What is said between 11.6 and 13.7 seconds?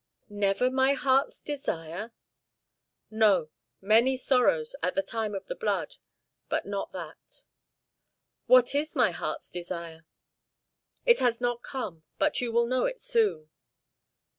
come, but you will know it soon."